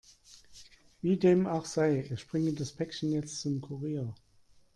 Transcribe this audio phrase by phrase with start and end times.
[1.03, 4.15] Wie dem auch sei, ich bringe das Päckchen jetzt zum Kurier.